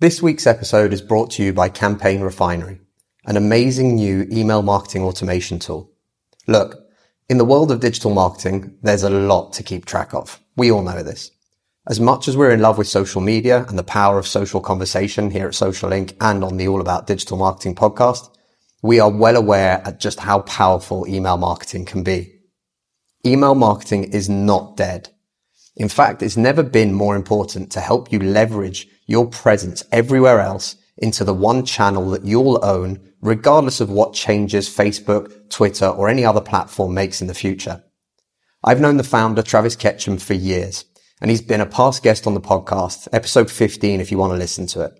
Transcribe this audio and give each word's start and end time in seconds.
This 0.00 0.22
week's 0.22 0.46
episode 0.46 0.94
is 0.94 1.02
brought 1.02 1.30
to 1.32 1.42
you 1.42 1.52
by 1.52 1.68
Campaign 1.68 2.22
Refinery, 2.22 2.80
an 3.26 3.36
amazing 3.36 3.96
new 3.96 4.26
email 4.32 4.62
marketing 4.62 5.02
automation 5.02 5.58
tool. 5.58 5.92
Look, 6.46 6.86
in 7.28 7.36
the 7.36 7.44
world 7.44 7.70
of 7.70 7.80
digital 7.80 8.14
marketing, 8.14 8.78
there's 8.82 9.02
a 9.02 9.10
lot 9.10 9.52
to 9.52 9.62
keep 9.62 9.84
track 9.84 10.14
of. 10.14 10.40
We 10.56 10.72
all 10.72 10.80
know 10.80 11.02
this. 11.02 11.30
As 11.86 12.00
much 12.00 12.28
as 12.28 12.34
we're 12.34 12.52
in 12.52 12.62
love 12.62 12.78
with 12.78 12.88
social 12.88 13.20
media 13.20 13.66
and 13.68 13.78
the 13.78 13.82
power 13.82 14.18
of 14.18 14.26
social 14.26 14.62
conversation 14.62 15.30
here 15.30 15.48
at 15.48 15.54
Social 15.54 15.92
Ink 15.92 16.16
and 16.22 16.42
on 16.42 16.56
the 16.56 16.66
All 16.66 16.80
About 16.80 17.06
Digital 17.06 17.36
Marketing 17.36 17.74
podcast, 17.74 18.34
we 18.80 19.00
are 19.00 19.10
well 19.10 19.36
aware 19.36 19.82
at 19.84 20.00
just 20.00 20.20
how 20.20 20.38
powerful 20.40 21.06
email 21.06 21.36
marketing 21.36 21.84
can 21.84 22.02
be. 22.02 22.40
Email 23.26 23.54
marketing 23.54 24.04
is 24.04 24.30
not 24.30 24.78
dead. 24.78 25.10
In 25.80 25.88
fact, 25.88 26.22
it's 26.22 26.36
never 26.36 26.62
been 26.62 26.92
more 26.92 27.16
important 27.16 27.72
to 27.72 27.80
help 27.80 28.12
you 28.12 28.18
leverage 28.18 28.86
your 29.06 29.26
presence 29.26 29.82
everywhere 29.90 30.38
else 30.38 30.76
into 30.98 31.24
the 31.24 31.32
one 31.32 31.64
channel 31.64 32.10
that 32.10 32.22
you'll 32.22 32.62
own, 32.62 33.00
regardless 33.22 33.80
of 33.80 33.88
what 33.88 34.12
changes 34.12 34.68
Facebook, 34.68 35.48
Twitter, 35.48 35.86
or 35.86 36.10
any 36.10 36.22
other 36.22 36.42
platform 36.42 36.92
makes 36.92 37.22
in 37.22 37.28
the 37.28 37.34
future. 37.34 37.82
I've 38.62 38.82
known 38.82 38.98
the 38.98 39.02
founder, 39.02 39.40
Travis 39.40 39.74
Ketchum, 39.74 40.18
for 40.18 40.34
years, 40.34 40.84
and 41.18 41.30
he's 41.30 41.40
been 41.40 41.62
a 41.62 41.66
past 41.66 42.02
guest 42.02 42.26
on 42.26 42.34
the 42.34 42.42
podcast, 42.42 43.08
episode 43.14 43.50
15, 43.50 44.02
if 44.02 44.10
you 44.10 44.18
want 44.18 44.34
to 44.34 44.38
listen 44.38 44.66
to 44.66 44.82
it. 44.82 44.92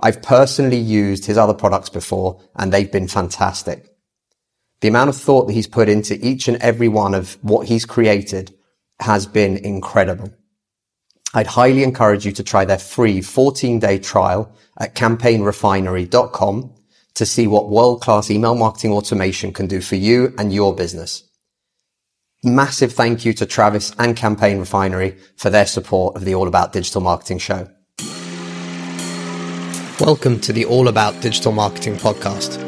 I've 0.00 0.22
personally 0.22 0.78
used 0.78 1.26
his 1.26 1.36
other 1.36 1.52
products 1.52 1.90
before, 1.90 2.40
and 2.54 2.72
they've 2.72 2.90
been 2.90 3.06
fantastic. 3.06 3.86
The 4.80 4.88
amount 4.88 5.10
of 5.10 5.16
thought 5.16 5.46
that 5.48 5.52
he's 5.52 5.66
put 5.66 5.90
into 5.90 6.18
each 6.26 6.48
and 6.48 6.56
every 6.62 6.88
one 6.88 7.12
of 7.12 7.36
what 7.42 7.68
he's 7.68 7.84
created 7.84 8.55
has 9.00 9.26
been 9.26 9.56
incredible. 9.56 10.32
I'd 11.34 11.48
highly 11.48 11.82
encourage 11.82 12.24
you 12.24 12.32
to 12.32 12.42
try 12.42 12.64
their 12.64 12.78
free 12.78 13.20
14 13.20 13.78
day 13.78 13.98
trial 13.98 14.52
at 14.78 14.94
campaignrefinery.com 14.94 16.72
to 17.14 17.26
see 17.26 17.46
what 17.46 17.68
world 17.70 18.00
class 18.00 18.30
email 18.30 18.54
marketing 18.54 18.92
automation 18.92 19.52
can 19.52 19.66
do 19.66 19.80
for 19.80 19.96
you 19.96 20.34
and 20.38 20.52
your 20.52 20.74
business. 20.74 21.24
Massive 22.44 22.92
thank 22.92 23.24
you 23.24 23.32
to 23.34 23.46
Travis 23.46 23.92
and 23.98 24.16
Campaign 24.16 24.58
Refinery 24.58 25.16
for 25.36 25.50
their 25.50 25.66
support 25.66 26.16
of 26.16 26.24
the 26.24 26.34
All 26.34 26.46
About 26.46 26.72
Digital 26.72 27.00
Marketing 27.00 27.38
show. 27.38 27.68
Welcome 29.98 30.40
to 30.40 30.52
the 30.52 30.66
All 30.66 30.88
About 30.88 31.20
Digital 31.22 31.52
Marketing 31.52 31.96
podcast. 31.96 32.62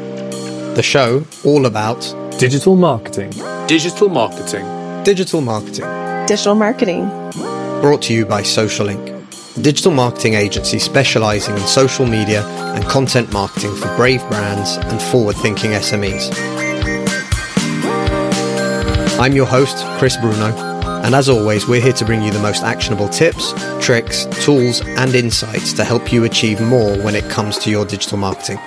The 0.75 0.83
show 0.83 1.25
all 1.43 1.65
about 1.65 2.01
digital 2.39 2.75
marketing. 2.75 3.31
Digital 3.67 4.09
marketing. 4.09 5.03
Digital 5.03 5.41
marketing. 5.41 5.98
Digital 6.29 6.53
marketing 6.53 7.09
brought 7.81 8.03
to 8.03 8.13
you 8.13 8.23
by 8.23 8.43
Social 8.43 8.87
Ink, 8.87 9.09
a 9.09 9.61
digital 9.61 9.91
marketing 9.91 10.35
agency 10.35 10.77
specializing 10.77 11.55
in 11.55 11.61
social 11.61 12.05
media 12.05 12.45
and 12.75 12.83
content 12.85 13.33
marketing 13.33 13.75
for 13.75 13.87
brave 13.95 14.21
brands 14.29 14.77
and 14.77 15.01
forward 15.01 15.35
thinking 15.37 15.71
SMEs. 15.71 16.29
I'm 19.19 19.33
your 19.33 19.47
host, 19.47 19.83
Chris 19.97 20.17
Bruno, 20.17 20.55
and 21.03 21.15
as 21.15 21.29
always, 21.29 21.67
we're 21.67 21.81
here 21.81 21.93
to 21.93 22.05
bring 22.05 22.21
you 22.21 22.31
the 22.31 22.43
most 22.43 22.61
actionable 22.61 23.09
tips, 23.09 23.55
tricks, 23.83 24.27
tools, 24.43 24.81
and 24.85 25.15
insights 25.15 25.73
to 25.73 25.83
help 25.83 26.13
you 26.13 26.25
achieve 26.25 26.61
more 26.61 26.95
when 26.99 27.15
it 27.15 27.27
comes 27.31 27.57
to 27.57 27.71
your 27.71 27.85
digital 27.85 28.19
marketing. 28.19 28.59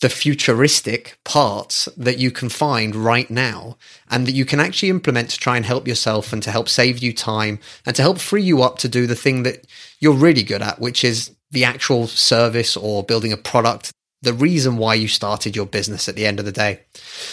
the 0.00 0.10
futuristic 0.10 1.18
parts 1.24 1.88
that 1.96 2.18
you 2.18 2.30
can 2.30 2.50
find 2.50 2.94
right 2.94 3.30
now 3.30 3.78
and 4.10 4.26
that 4.26 4.34
you 4.34 4.44
can 4.44 4.60
actually 4.60 4.90
implement 4.90 5.30
to 5.30 5.38
try 5.38 5.56
and 5.56 5.64
help 5.64 5.88
yourself 5.88 6.34
and 6.34 6.42
to 6.42 6.50
help 6.50 6.68
save 6.68 6.98
you 6.98 7.14
time 7.14 7.58
and 7.86 7.96
to 7.96 8.02
help 8.02 8.18
free 8.18 8.42
you 8.42 8.62
up 8.62 8.76
to 8.78 8.88
do 8.88 9.06
the 9.06 9.16
thing 9.16 9.42
that 9.44 9.66
you're 9.98 10.12
really 10.12 10.42
good 10.42 10.60
at, 10.60 10.78
which 10.80 11.02
is 11.02 11.34
the 11.50 11.64
actual 11.64 12.06
service 12.06 12.76
or 12.76 13.02
building 13.04 13.32
a 13.32 13.38
product, 13.38 13.90
the 14.20 14.34
reason 14.34 14.76
why 14.76 14.92
you 14.92 15.08
started 15.08 15.56
your 15.56 15.66
business 15.66 16.08
at 16.08 16.14
the 16.14 16.26
end 16.26 16.38
of 16.38 16.44
the 16.44 16.52
day. 16.52 16.80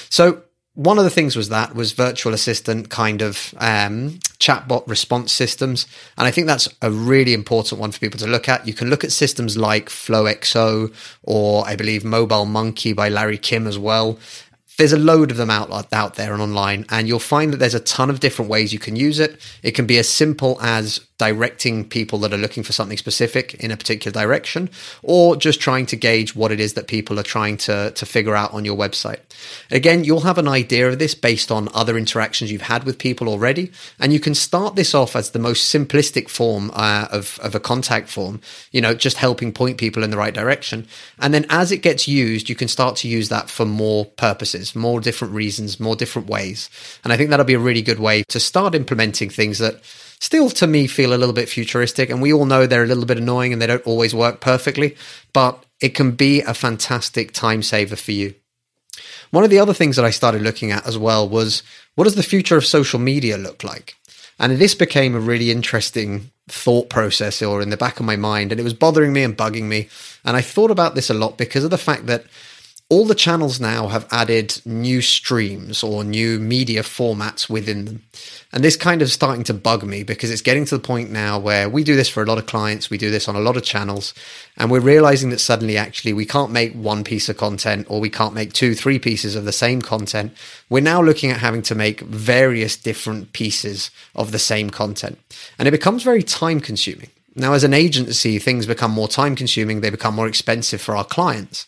So 0.10 0.44
one 0.76 0.98
of 0.98 1.04
the 1.04 1.10
things 1.10 1.36
was 1.36 1.50
that 1.50 1.76
was 1.76 1.92
virtual 1.92 2.34
assistant 2.34 2.90
kind 2.90 3.22
of 3.22 3.54
um, 3.58 4.20
chatbot 4.44 4.88
response 4.88 5.32
systems. 5.32 5.88
And 6.18 6.28
i 6.28 6.32
think 6.32 6.48
that's 6.48 6.68
a 6.82 6.92
really 6.92 7.34
important 7.34 7.80
one 7.80 7.92
for 7.92 8.00
people 8.00 8.20
to 8.20 8.28
look 8.28 8.50
at. 8.50 8.68
You 8.68 8.74
can 8.74 8.90
look 8.90 9.04
at 9.04 9.12
systems 9.12 9.58
like 9.58 9.90
flowxo 9.90 10.94
or 11.24 11.66
i 11.68 11.76
believe 11.76 12.04
mobile 12.04 12.46
monkey 12.46 12.94
by 12.94 13.10
larry 13.10 13.38
kim 13.38 13.68
as 13.68 13.80
well. 13.80 14.20
There's 14.78 14.94
a 14.94 14.98
load 15.12 15.30
of 15.32 15.38
them 15.38 15.52
out 15.52 15.70
out 15.94 16.16
there 16.16 16.34
and 16.34 16.42
online 16.42 16.86
and 16.90 17.08
you'll 17.08 17.20
find 17.36 17.54
that 17.54 17.58
there's 17.58 17.76
a 17.76 17.80
ton 17.80 18.10
of 18.10 18.20
different 18.20 18.50
ways 18.50 18.74
you 18.74 18.80
can 18.80 18.96
use 18.96 19.20
it. 19.20 19.40
It 19.62 19.72
can 19.72 19.86
be 19.86 19.98
as 19.98 20.10
simple 20.10 20.60
as 20.62 21.00
directing 21.18 21.88
people 21.88 22.18
that 22.20 22.34
are 22.34 22.38
looking 22.38 22.64
for 22.64 22.74
something 22.74 22.98
specific 22.98 23.54
in 23.56 23.70
a 23.72 23.78
particular 23.78 24.12
direction 24.12 24.70
or 25.04 25.36
just 25.36 25.62
trying 25.62 25.86
to 25.86 25.96
gauge 25.96 26.36
what 26.36 26.52
it 26.52 26.60
is 26.60 26.74
that 26.74 26.88
people 26.88 27.20
are 27.20 27.24
trying 27.24 27.56
to 27.56 27.92
to 27.92 28.06
figure 28.06 28.36
out 28.36 28.54
on 28.54 28.66
your 28.66 28.76
website. 28.76 29.20
Again 29.70 30.04
you'll 30.04 30.22
have 30.22 30.38
an 30.38 30.48
idea 30.48 30.90
of 30.90 30.98
this 30.98 31.14
based 31.14 31.52
on 31.52 31.70
other 31.74 31.98
interactions 31.98 32.52
you've 32.52 32.64
had 32.64 32.84
with 32.84 32.98
people 32.98 33.30
already 33.30 33.72
and 34.00 34.12
you 34.12 34.20
can 34.20 34.34
start 34.34 34.76
this 34.76 34.96
off 34.96 35.16
as 35.16 35.32
the 35.32 35.40
most 35.40 35.74
simplistic 35.74 36.30
form 36.30 36.72
uh, 36.74 37.08
of, 37.12 37.40
of 37.44 37.54
a 37.54 37.60
contact 37.60 38.10
form 38.10 38.42
you 38.72 38.82
know 38.82 38.96
just 38.96 39.18
helping 39.18 39.54
point 39.54 39.78
people 39.78 40.04
in 40.04 40.10
the 40.10 40.18
right 40.18 40.34
direction. 40.34 40.88
And 41.20 41.34
then 41.34 41.46
as 41.50 41.72
it 41.72 41.84
gets 41.84 42.08
used 42.08 42.50
you 42.50 42.56
can 42.56 42.68
start 42.68 42.96
to 42.98 43.08
use 43.08 43.30
that 43.30 43.50
for 43.52 43.66
more 43.66 44.06
purposes 44.06 44.76
more 44.76 45.00
different 45.00 45.34
reasons 45.34 45.80
more 45.80 45.96
different 45.96 46.28
ways. 46.28 46.70
And 47.04 47.14
i 47.14 47.18
think 47.18 47.30
that'll 47.30 47.46
be 47.46 47.54
a 47.54 47.60
really 47.60 47.84
good 47.84 48.00
way 48.00 48.24
to 48.30 48.40
start 48.40 48.74
implementing 48.74 49.30
things 49.30 49.60
that 49.60 49.82
still 50.24 50.50
to 50.50 50.66
me 50.66 50.88
feel 50.88 51.14
a 51.14 51.20
little 51.20 51.34
bit 51.34 51.50
futuristic. 51.50 52.10
And 52.10 52.22
we 52.22 52.32
all 52.32 52.46
know 52.46 52.66
they're 52.66 52.86
a 52.86 52.88
little 52.88 53.06
bit 53.06 53.18
annoying 53.18 53.52
and 53.52 53.62
they 53.62 53.68
don't 53.68 53.86
always 53.86 54.16
work 54.16 54.40
perfectly, 54.40 54.96
but 55.34 55.66
it 55.82 55.90
can 55.90 56.12
be 56.12 56.40
a 56.42 56.54
fantastic 56.54 57.34
time 57.34 57.62
saver 57.62 57.98
for 57.98 58.14
you. 58.14 58.34
One 59.32 59.44
of 59.44 59.50
the 59.50 59.60
other 59.60 59.74
things 59.74 59.98
that 59.98 60.06
I 60.06 60.12
started 60.12 60.42
looking 60.42 60.72
at 60.72 60.88
as 60.88 60.98
well 60.98 61.28
was 61.28 61.62
what 61.96 62.06
does 62.06 62.16
the 62.16 62.24
future 62.24 62.56
of 62.56 62.66
social 62.66 63.00
media 63.00 63.38
look 63.38 63.66
like? 63.66 63.96
And 64.40 64.58
this 64.58 64.74
became 64.76 65.14
a 65.14 65.20
really 65.20 65.52
interesting 65.52 66.32
thought 66.48 66.90
process 66.90 67.42
or 67.42 67.62
in 67.62 67.70
the 67.70 67.78
back 67.78 68.00
of 68.00 68.06
my 68.06 68.16
mind, 68.16 68.52
and 68.52 68.62
it 68.62 68.64
was 68.64 68.74
bothering 68.74 69.12
me 69.12 69.24
and 69.24 69.38
bugging 69.38 69.64
me. 69.64 69.90
And 70.24 70.38
I 70.38 70.42
thought 70.42 70.72
about 70.72 70.96
this 70.96 71.10
a 71.10 71.14
lot 71.14 71.38
because 71.38 71.66
of 71.66 71.70
the 71.70 71.78
fact 71.78 72.06
that 72.06 72.24
all 72.94 73.06
the 73.06 73.16
channels 73.16 73.60
now 73.60 73.88
have 73.88 74.08
added 74.12 74.62
new 74.66 75.02
streams 75.02 75.82
or 75.82 76.04
new 76.04 76.38
media 76.38 76.84
formats 76.84 77.50
within 77.50 77.86
them. 77.86 78.04
And 78.52 78.64
this 78.64 78.78
kind 78.78 79.02
of 79.02 79.12
starting 79.12 79.44
to 79.46 79.54
bug 79.56 79.82
me 79.84 80.04
because 80.04 80.30
it's 80.30 80.44
getting 80.44 80.64
to 80.66 80.78
the 80.78 80.84
point 80.84 81.10
now 81.10 81.40
where 81.40 81.68
we 81.68 81.84
do 81.84 81.96
this 81.96 82.08
for 82.08 82.22
a 82.22 82.26
lot 82.28 82.38
of 82.38 82.46
clients, 82.46 82.92
we 82.92 83.00
do 83.00 83.10
this 83.10 83.28
on 83.28 83.36
a 83.36 83.40
lot 83.40 83.58
of 83.58 83.64
channels, 83.64 84.14
and 84.58 84.70
we're 84.70 84.80
realizing 84.80 85.32
that 85.32 85.40
suddenly 85.40 85.76
actually 85.76 86.14
we 86.14 86.28
can't 86.28 86.52
make 86.52 86.74
one 86.74 87.04
piece 87.04 87.30
of 87.30 87.38
content 87.38 87.88
or 87.90 88.00
we 88.00 88.12
can't 88.12 88.36
make 88.36 88.54
two, 88.54 88.76
three 88.76 89.00
pieces 89.00 89.36
of 89.36 89.46
the 89.46 89.52
same 89.52 89.82
content. 89.82 90.32
We're 90.70 90.84
now 90.84 91.02
looking 91.02 91.32
at 91.32 91.40
having 91.40 91.64
to 91.64 91.74
make 91.74 92.02
various 92.02 92.78
different 92.78 93.34
pieces 93.34 93.90
of 94.14 94.32
the 94.32 94.38
same 94.38 94.70
content. 94.70 95.18
And 95.58 95.68
it 95.68 95.72
becomes 95.72 96.04
very 96.04 96.22
time 96.22 96.60
consuming. 96.60 97.10
Now, 97.36 97.54
as 97.54 97.64
an 97.64 97.74
agency, 97.74 98.38
things 98.38 98.68
become 98.68 98.92
more 98.92 99.08
time 99.08 99.36
consuming, 99.36 99.82
they 99.82 99.90
become 99.90 100.14
more 100.14 100.28
expensive 100.28 100.82
for 100.82 100.96
our 100.96 101.04
clients. 101.04 101.66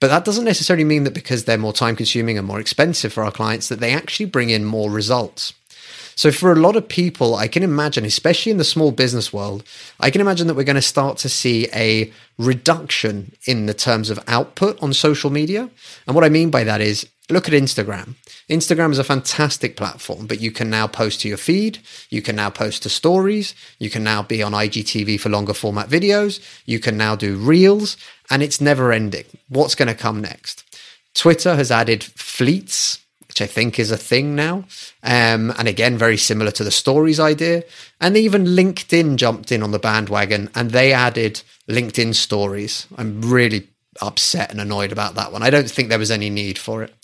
But 0.00 0.08
that 0.08 0.24
doesn't 0.24 0.44
necessarily 0.44 0.84
mean 0.84 1.04
that 1.04 1.14
because 1.14 1.44
they're 1.44 1.58
more 1.58 1.72
time 1.72 1.96
consuming 1.96 2.38
and 2.38 2.46
more 2.46 2.60
expensive 2.60 3.12
for 3.12 3.24
our 3.24 3.32
clients, 3.32 3.68
that 3.68 3.80
they 3.80 3.92
actually 3.92 4.26
bring 4.26 4.50
in 4.50 4.64
more 4.64 4.90
results. 4.90 5.52
So, 6.14 6.30
for 6.32 6.52
a 6.52 6.56
lot 6.56 6.76
of 6.76 6.88
people, 6.88 7.36
I 7.36 7.46
can 7.48 7.62
imagine, 7.62 8.04
especially 8.04 8.50
in 8.50 8.58
the 8.58 8.64
small 8.64 8.90
business 8.90 9.32
world, 9.32 9.62
I 10.00 10.10
can 10.10 10.20
imagine 10.20 10.46
that 10.46 10.54
we're 10.54 10.64
going 10.64 10.76
to 10.76 10.82
start 10.82 11.16
to 11.18 11.28
see 11.28 11.68
a 11.72 12.12
reduction 12.38 13.32
in 13.44 13.66
the 13.66 13.74
terms 13.74 14.10
of 14.10 14.18
output 14.26 14.80
on 14.82 14.92
social 14.92 15.30
media. 15.30 15.70
And 16.06 16.14
what 16.14 16.24
I 16.24 16.28
mean 16.28 16.50
by 16.50 16.64
that 16.64 16.80
is 16.80 17.06
look 17.30 17.48
at 17.48 17.54
Instagram. 17.54 18.14
Instagram 18.48 18.92
is 18.92 18.98
a 18.98 19.04
fantastic 19.04 19.76
platform, 19.76 20.26
but 20.26 20.40
you 20.40 20.50
can 20.50 20.70
now 20.70 20.86
post 20.86 21.20
to 21.20 21.28
your 21.28 21.36
feed. 21.36 21.78
You 22.10 22.22
can 22.22 22.36
now 22.36 22.50
post 22.50 22.82
to 22.82 22.88
stories. 22.88 23.54
You 23.78 23.90
can 23.90 24.04
now 24.04 24.22
be 24.22 24.42
on 24.42 24.52
IGTV 24.52 25.20
for 25.20 25.28
longer 25.28 25.54
format 25.54 25.88
videos. 25.88 26.40
You 26.64 26.80
can 26.80 26.96
now 26.96 27.16
do 27.16 27.36
reels, 27.36 27.96
and 28.30 28.42
it's 28.42 28.60
never 28.60 28.92
ending. 28.92 29.26
What's 29.48 29.74
going 29.74 29.88
to 29.88 29.94
come 29.94 30.20
next? 30.20 30.64
Twitter 31.14 31.56
has 31.56 31.70
added 31.70 32.04
fleets 32.04 33.00
which 33.28 33.42
I 33.42 33.46
think 33.46 33.78
is 33.78 33.90
a 33.90 33.96
thing 33.96 34.34
now. 34.34 34.64
Um, 35.02 35.52
and 35.58 35.68
again, 35.68 35.96
very 35.98 36.16
similar 36.16 36.50
to 36.52 36.64
the 36.64 36.70
stories 36.70 37.20
idea. 37.20 37.62
And 38.00 38.16
even 38.16 38.44
LinkedIn 38.44 39.16
jumped 39.16 39.52
in 39.52 39.62
on 39.62 39.70
the 39.70 39.78
bandwagon 39.78 40.50
and 40.54 40.70
they 40.70 40.92
added 40.92 41.42
LinkedIn 41.68 42.14
stories. 42.14 42.86
I'm 42.96 43.20
really 43.20 43.68
upset 44.00 44.50
and 44.50 44.60
annoyed 44.60 44.92
about 44.92 45.14
that 45.14 45.32
one. 45.32 45.42
I 45.42 45.50
don't 45.50 45.70
think 45.70 45.88
there 45.88 45.98
was 45.98 46.10
any 46.10 46.30
need 46.30 46.58
for 46.58 46.82
it. 46.82 46.94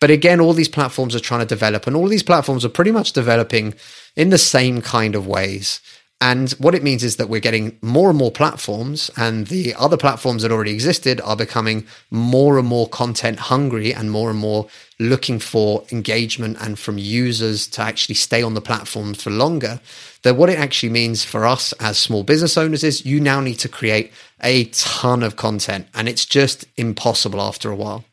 But 0.00 0.10
again, 0.10 0.40
all 0.40 0.52
these 0.52 0.68
platforms 0.68 1.14
are 1.14 1.20
trying 1.20 1.40
to 1.40 1.46
develop, 1.46 1.86
and 1.86 1.96
all 1.96 2.08
these 2.08 2.22
platforms 2.22 2.64
are 2.64 2.70
pretty 2.70 2.90
much 2.90 3.12
developing 3.12 3.74
in 4.16 4.30
the 4.30 4.38
same 4.38 4.82
kind 4.82 5.14
of 5.14 5.26
ways. 5.26 5.80
And 6.22 6.50
what 6.52 6.74
it 6.74 6.82
means 6.82 7.02
is 7.02 7.16
that 7.16 7.30
we're 7.30 7.40
getting 7.40 7.78
more 7.80 8.10
and 8.10 8.18
more 8.18 8.30
platforms, 8.30 9.10
and 9.16 9.46
the 9.46 9.74
other 9.74 9.96
platforms 9.96 10.42
that 10.42 10.52
already 10.52 10.72
existed 10.72 11.18
are 11.22 11.36
becoming 11.36 11.86
more 12.10 12.58
and 12.58 12.68
more 12.68 12.86
content 12.88 13.38
hungry 13.38 13.94
and 13.94 14.10
more 14.10 14.28
and 14.28 14.38
more 14.38 14.68
looking 14.98 15.38
for 15.38 15.82
engagement 15.90 16.58
and 16.60 16.78
from 16.78 16.98
users 16.98 17.66
to 17.68 17.80
actually 17.80 18.16
stay 18.16 18.42
on 18.42 18.52
the 18.52 18.60
platform 18.60 19.14
for 19.14 19.30
longer. 19.30 19.80
That 20.22 20.36
what 20.36 20.50
it 20.50 20.58
actually 20.58 20.90
means 20.90 21.24
for 21.24 21.46
us 21.46 21.72
as 21.80 21.96
small 21.96 22.22
business 22.22 22.58
owners 22.58 22.84
is 22.84 23.06
you 23.06 23.18
now 23.18 23.40
need 23.40 23.58
to 23.60 23.68
create 23.70 24.12
a 24.42 24.64
ton 24.64 25.22
of 25.22 25.36
content, 25.36 25.86
and 25.94 26.06
it's 26.06 26.26
just 26.26 26.66
impossible 26.76 27.40
after 27.40 27.70
a 27.70 27.76
while. 27.76 28.04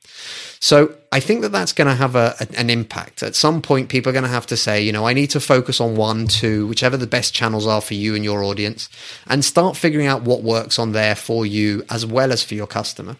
So 0.59 0.95
I 1.11 1.19
think 1.19 1.41
that 1.41 1.51
that's 1.51 1.73
going 1.73 1.87
to 1.87 1.95
have 1.95 2.15
a, 2.15 2.35
a, 2.39 2.59
an 2.59 2.69
impact. 2.69 3.23
At 3.23 3.35
some 3.35 3.61
point, 3.61 3.89
people 3.89 4.09
are 4.09 4.13
going 4.13 4.23
to 4.23 4.29
have 4.29 4.47
to 4.47 4.57
say, 4.57 4.81
you 4.81 4.91
know, 4.91 5.07
I 5.07 5.13
need 5.13 5.29
to 5.31 5.39
focus 5.39 5.79
on 5.79 5.95
one, 5.95 6.27
two, 6.27 6.67
whichever 6.67 6.97
the 6.97 7.07
best 7.07 7.33
channels 7.33 7.67
are 7.67 7.81
for 7.81 7.93
you 7.93 8.15
and 8.15 8.23
your 8.23 8.43
audience, 8.43 8.89
and 9.27 9.45
start 9.45 9.77
figuring 9.77 10.07
out 10.07 10.23
what 10.23 10.43
works 10.43 10.79
on 10.79 10.91
there 10.91 11.15
for 11.15 11.45
you 11.45 11.83
as 11.89 12.05
well 12.05 12.31
as 12.31 12.43
for 12.43 12.55
your 12.55 12.67
customer. 12.67 13.17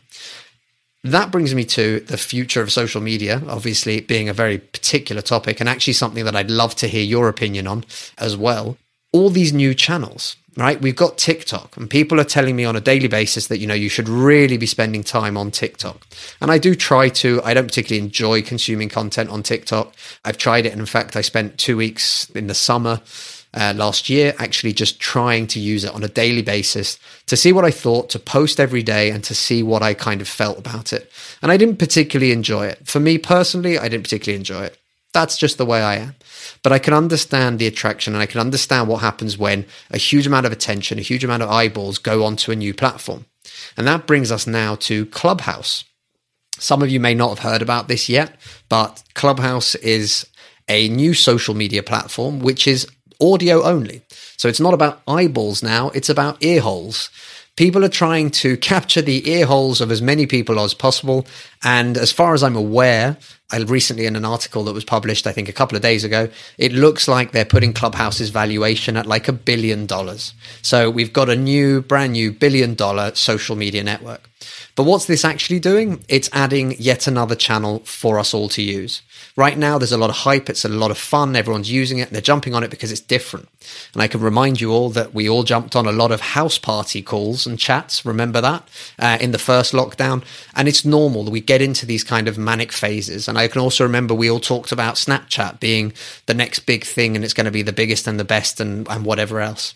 That 1.03 1.31
brings 1.31 1.53
me 1.53 1.63
to 1.65 1.99
the 2.01 2.17
future 2.17 2.61
of 2.61 2.71
social 2.71 3.01
media, 3.01 3.41
obviously 3.47 4.01
being 4.01 4.27
a 4.27 4.33
very 4.33 4.57
particular 4.57 5.21
topic 5.21 5.59
and 5.59 5.69
actually 5.69 5.93
something 5.93 6.25
that 6.25 6.35
I'd 6.35 6.51
love 6.51 6.75
to 6.75 6.87
hear 6.87 7.03
your 7.03 7.29
opinion 7.29 7.67
on 7.67 7.85
as 8.17 8.35
well. 8.35 8.77
All 9.13 9.29
these 9.29 9.53
new 9.53 9.73
channels, 9.73 10.35
right? 10.57 10.81
We've 10.81 10.95
got 10.95 11.17
TikTok, 11.19 11.77
and 11.77 11.89
people 11.89 12.19
are 12.19 12.25
telling 12.25 12.55
me 12.55 12.65
on 12.65 12.75
a 12.75 12.81
daily 12.81 13.07
basis 13.07 13.47
that, 13.47 13.59
you 13.59 13.67
know, 13.67 13.75
you 13.75 13.89
should 13.89 14.09
really 14.09 14.57
be 14.57 14.65
spending 14.65 15.03
time 15.03 15.37
on 15.37 15.51
TikTok. 15.51 16.05
And 16.41 16.51
I 16.51 16.57
do 16.57 16.73
try 16.73 17.09
to. 17.09 17.41
I 17.43 17.53
don't 17.53 17.67
particularly 17.67 18.03
enjoy 18.03 18.41
consuming 18.41 18.89
content 18.89 19.29
on 19.29 19.43
TikTok. 19.43 19.93
I've 20.25 20.37
tried 20.37 20.65
it. 20.65 20.71
And 20.71 20.81
in 20.81 20.87
fact, 20.87 21.15
I 21.15 21.21
spent 21.21 21.59
two 21.59 21.77
weeks 21.77 22.29
in 22.31 22.47
the 22.47 22.55
summer 22.55 23.01
uh, 23.53 23.73
last 23.75 24.09
year 24.09 24.33
actually 24.39 24.73
just 24.73 24.99
trying 24.99 25.47
to 25.47 25.59
use 25.59 25.83
it 25.83 25.93
on 25.93 26.03
a 26.03 26.07
daily 26.07 26.41
basis 26.41 26.99
to 27.27 27.37
see 27.37 27.53
what 27.53 27.63
I 27.63 27.71
thought, 27.71 28.09
to 28.09 28.19
post 28.19 28.59
every 28.59 28.83
day, 28.83 29.11
and 29.11 29.23
to 29.25 29.35
see 29.35 29.61
what 29.61 29.83
I 29.83 29.93
kind 29.93 30.21
of 30.21 30.27
felt 30.27 30.57
about 30.57 30.91
it. 30.91 31.11
And 31.41 31.51
I 31.51 31.57
didn't 31.57 31.77
particularly 31.77 32.31
enjoy 32.31 32.65
it. 32.65 32.87
For 32.87 32.99
me 32.99 33.19
personally, 33.19 33.77
I 33.77 33.89
didn't 33.89 34.03
particularly 34.03 34.37
enjoy 34.37 34.63
it. 34.63 34.77
That's 35.13 35.37
just 35.37 35.57
the 35.57 35.65
way 35.65 35.81
I 35.81 35.95
am. 35.95 36.15
But 36.63 36.71
I 36.73 36.79
can 36.79 36.93
understand 36.93 37.59
the 37.59 37.67
attraction 37.67 38.13
and 38.13 38.21
I 38.21 38.27
can 38.27 38.39
understand 38.41 38.87
what 38.87 39.01
happens 39.01 39.37
when 39.37 39.65
a 39.89 39.97
huge 39.97 40.27
amount 40.27 40.45
of 40.45 40.51
attention, 40.51 40.99
a 40.99 41.03
huge 41.03 41.23
amount 41.23 41.43
of 41.43 41.49
eyeballs 41.49 41.97
go 41.97 42.23
onto 42.23 42.51
a 42.51 42.55
new 42.55 42.73
platform. 42.73 43.25
And 43.77 43.87
that 43.87 44.07
brings 44.07 44.31
us 44.31 44.45
now 44.45 44.75
to 44.75 45.05
Clubhouse. 45.07 45.83
Some 46.59 46.81
of 46.81 46.89
you 46.89 46.99
may 46.99 47.13
not 47.13 47.29
have 47.29 47.39
heard 47.39 47.61
about 47.61 47.87
this 47.87 48.09
yet, 48.09 48.35
but 48.69 49.03
Clubhouse 49.13 49.75
is 49.75 50.27
a 50.67 50.89
new 50.89 51.13
social 51.13 51.53
media 51.55 51.83
platform 51.83 52.39
which 52.39 52.67
is 52.67 52.87
audio 53.21 53.63
only. 53.63 54.01
So 54.37 54.47
it's 54.47 54.59
not 54.59 54.73
about 54.73 55.01
eyeballs 55.07 55.63
now, 55.63 55.89
it's 55.91 56.09
about 56.09 56.43
ear 56.43 56.61
holes. 56.61 57.09
People 57.57 57.83
are 57.83 57.89
trying 57.89 58.29
to 58.29 58.55
capture 58.55 59.01
the 59.01 59.27
ear 59.29 59.47
holes 59.47 59.81
of 59.81 59.91
as 59.91 59.99
many 59.99 60.27
people 60.27 60.59
as 60.59 60.75
possible. 60.75 61.25
And 61.63 61.97
as 61.97 62.11
far 62.11 62.35
as 62.35 62.43
I'm 62.43 62.55
aware, 62.55 63.17
I 63.51 63.57
recently 63.57 64.05
in 64.05 64.15
an 64.15 64.25
article 64.25 64.63
that 64.65 64.73
was 64.73 64.85
published, 64.85 65.25
I 65.25 65.31
think 65.31 65.49
a 65.49 65.53
couple 65.53 65.75
of 65.75 65.81
days 65.81 66.03
ago, 66.03 66.29
it 66.59 66.71
looks 66.71 67.07
like 67.07 67.31
they're 67.31 67.45
putting 67.45 67.73
Clubhouse's 67.73 68.29
valuation 68.29 68.95
at 68.95 69.07
like 69.07 69.27
a 69.27 69.33
billion 69.33 69.87
dollars. 69.87 70.35
So 70.61 70.91
we've 70.91 71.11
got 71.11 71.29
a 71.29 71.35
new, 71.35 71.81
brand 71.81 72.13
new 72.13 72.31
billion 72.31 72.75
dollar 72.75 73.15
social 73.15 73.55
media 73.55 73.83
network. 73.83 74.29
But 74.75 74.83
what's 74.83 75.05
this 75.05 75.25
actually 75.25 75.59
doing? 75.59 76.03
It's 76.07 76.29
adding 76.33 76.75
yet 76.77 77.07
another 77.07 77.35
channel 77.35 77.79
for 77.85 78.19
us 78.19 78.35
all 78.35 78.49
to 78.49 78.61
use. 78.61 79.01
Right 79.37 79.55
now, 79.55 79.77
there's 79.77 79.91
a 79.91 79.99
lot 79.99 80.09
of 80.09 80.15
hype. 80.17 80.49
It's 80.49 80.65
a 80.65 80.69
lot 80.69 80.89
of 80.89 80.97
fun. 80.97 81.35
Everyone's 81.35 81.71
using 81.71 81.99
it 81.99 82.09
they're 82.09 82.21
jumping 82.21 82.55
on 82.55 82.63
it 82.63 82.71
because 82.71 82.91
it's 82.91 82.99
different. 82.99 83.47
And 83.93 84.01
I 84.01 84.07
can 84.07 84.19
remind 84.19 84.59
you 84.59 84.71
all 84.71 84.89
that 84.89 85.13
we 85.13 85.29
all 85.29 85.43
jumped 85.43 85.75
on 85.75 85.85
a 85.85 85.91
lot 85.91 86.11
of 86.11 86.21
house 86.21 86.57
party 86.57 87.03
calls 87.03 87.45
and 87.45 87.59
chats. 87.59 88.03
Remember 88.03 88.41
that 88.41 88.67
uh, 88.97 89.19
in 89.21 89.31
the 89.31 89.37
first 89.37 89.73
lockdown? 89.73 90.23
And 90.55 90.67
it's 90.67 90.83
normal 90.83 91.23
that 91.23 91.31
we 91.31 91.39
get 91.39 91.61
into 91.61 91.85
these 91.85 92.03
kind 92.03 92.27
of 92.27 92.39
manic 92.39 92.71
phases. 92.71 93.27
And 93.27 93.37
I 93.37 93.47
can 93.47 93.61
also 93.61 93.83
remember 93.83 94.15
we 94.15 94.31
all 94.31 94.39
talked 94.39 94.71
about 94.71 94.95
Snapchat 94.95 95.59
being 95.59 95.93
the 96.25 96.33
next 96.33 96.61
big 96.61 96.83
thing 96.83 97.15
and 97.15 97.23
it's 97.23 97.35
going 97.35 97.45
to 97.45 97.51
be 97.51 97.61
the 97.61 97.71
biggest 97.71 98.07
and 98.07 98.19
the 98.19 98.25
best 98.25 98.59
and, 98.59 98.87
and 98.89 99.05
whatever 99.05 99.39
else. 99.39 99.75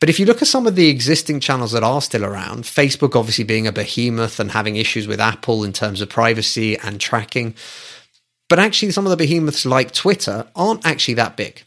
But 0.00 0.10
if 0.10 0.20
you 0.20 0.26
look 0.26 0.42
at 0.42 0.48
some 0.48 0.66
of 0.66 0.76
the 0.76 0.88
existing 0.88 1.40
channels 1.40 1.72
that 1.72 1.82
are 1.82 2.02
still 2.02 2.26
around, 2.26 2.64
Facebook 2.64 3.16
obviously 3.16 3.44
being 3.44 3.66
a 3.66 3.72
behemoth 3.72 4.38
and 4.38 4.50
having 4.50 4.76
issues 4.76 5.08
with 5.08 5.18
Apple 5.18 5.64
in 5.64 5.72
terms 5.72 6.02
of 6.02 6.10
privacy 6.10 6.76
and 6.78 7.00
tracking. 7.00 7.54
But 8.48 8.58
actually, 8.58 8.92
some 8.92 9.06
of 9.06 9.10
the 9.10 9.16
behemoths 9.16 9.66
like 9.66 9.92
Twitter 9.92 10.46
aren't 10.56 10.86
actually 10.86 11.14
that 11.14 11.36
big. 11.36 11.62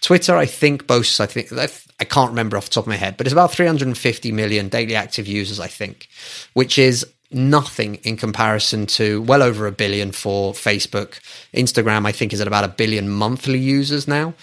Twitter, 0.00 0.36
I 0.36 0.46
think, 0.46 0.86
boasts, 0.86 1.20
I 1.20 1.26
think, 1.26 1.52
I 1.52 2.04
can't 2.04 2.30
remember 2.30 2.56
off 2.56 2.66
the 2.66 2.74
top 2.74 2.84
of 2.84 2.88
my 2.88 2.96
head, 2.96 3.16
but 3.16 3.26
it's 3.26 3.32
about 3.32 3.52
350 3.52 4.32
million 4.32 4.68
daily 4.68 4.94
active 4.94 5.26
users, 5.26 5.58
I 5.58 5.66
think, 5.68 6.08
which 6.52 6.78
is 6.78 7.06
nothing 7.30 7.96
in 7.96 8.16
comparison 8.16 8.86
to 8.86 9.22
well 9.22 9.42
over 9.42 9.66
a 9.66 9.72
billion 9.72 10.12
for 10.12 10.52
Facebook. 10.52 11.20
Instagram, 11.54 12.06
I 12.06 12.12
think, 12.12 12.32
is 12.32 12.40
at 12.40 12.46
about 12.46 12.64
a 12.64 12.68
billion 12.68 13.08
monthly 13.08 13.58
users 13.58 14.06
now. 14.06 14.34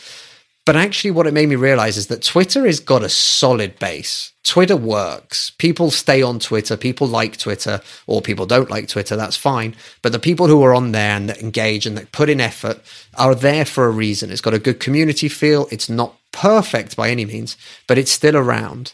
But 0.66 0.78
actually, 0.78 1.12
what 1.12 1.28
it 1.28 1.34
made 1.34 1.50
me 1.50 1.56
realize 1.56 1.98
is 1.98 2.08
that 2.08 2.24
Twitter 2.24 2.66
has 2.66 2.80
got 2.80 3.04
a 3.04 3.10
solid 3.10 3.78
base. 3.80 4.32
Twitter 4.44 4.78
works. 4.78 5.52
People 5.58 5.92
stay 5.92 6.22
on 6.22 6.40
Twitter. 6.40 6.78
People 6.78 7.06
like 7.06 7.36
Twitter, 7.36 7.82
or 8.08 8.22
people 8.22 8.46
don't 8.46 8.70
like 8.70 8.88
Twitter. 8.88 9.18
That's 9.18 9.36
fine. 9.36 9.76
But 10.02 10.14
the 10.14 10.20
people 10.20 10.48
who 10.48 10.64
are 10.64 10.74
on 10.74 10.94
there 10.94 11.18
and 11.18 11.28
that 11.28 11.42
engage 11.42 11.86
and 11.86 11.98
that 11.98 12.14
put 12.14 12.30
in 12.30 12.40
effort 12.40 12.80
are 13.16 13.36
there 13.36 13.66
for 13.66 13.88
a 13.88 13.92
reason. 13.92 14.32
It's 14.32 14.40
got 14.40 14.54
a 14.54 14.60
good 14.60 14.80
community 14.80 15.28
feel. 15.28 15.68
It's 15.70 15.90
not 15.90 16.16
perfect 16.32 16.96
by 16.96 17.10
any 17.10 17.26
means, 17.26 17.58
but 17.86 17.98
it's 17.98 18.12
still 18.12 18.38
around. 18.38 18.94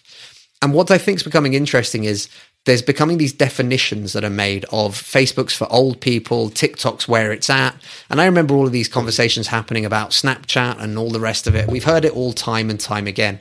And 0.61 0.73
what 0.73 0.89
I 0.91 0.97
think 0.97 1.17
is 1.17 1.23
becoming 1.23 1.53
interesting 1.53 2.03
is 2.03 2.29
there's 2.65 2.81
becoming 2.81 3.17
these 3.17 3.33
definitions 3.33 4.13
that 4.13 4.23
are 4.23 4.29
made 4.29 4.65
of 4.65 4.93
Facebook's 4.93 5.55
for 5.55 5.71
old 5.71 6.01
people, 6.01 6.49
TikTok's 6.49 7.07
where 7.07 7.31
it's 7.31 7.49
at. 7.49 7.75
And 8.09 8.21
I 8.21 8.25
remember 8.25 8.53
all 8.53 8.67
of 8.67 8.71
these 8.71 8.87
conversations 8.87 9.47
happening 9.47 9.85
about 9.85 10.11
Snapchat 10.11 10.79
and 10.79 10.97
all 10.97 11.09
the 11.09 11.19
rest 11.19 11.47
of 11.47 11.55
it. 11.55 11.69
We've 11.69 11.83
heard 11.83 12.05
it 12.05 12.15
all 12.15 12.33
time 12.33 12.69
and 12.69 12.79
time 12.79 13.07
again. 13.07 13.39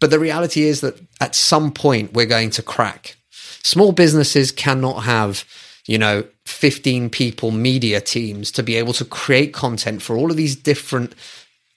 But 0.00 0.10
the 0.10 0.18
reality 0.18 0.62
is 0.62 0.80
that 0.80 1.00
at 1.20 1.34
some 1.34 1.72
point 1.72 2.12
we're 2.12 2.26
going 2.26 2.50
to 2.50 2.62
crack. 2.62 3.16
Small 3.62 3.92
businesses 3.92 4.50
cannot 4.50 5.04
have 5.04 5.44
you 5.88 5.96
know, 5.98 6.22
15 6.44 7.10
people 7.10 7.50
media 7.50 8.00
teams 8.00 8.52
to 8.52 8.62
be 8.62 8.76
able 8.76 8.92
to 8.92 9.04
create 9.06 9.54
content 9.54 10.02
for 10.02 10.16
all 10.16 10.30
of 10.30 10.36
these 10.36 10.54
different 10.54 11.14